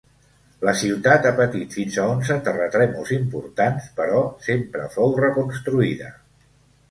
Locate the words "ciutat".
0.77-1.25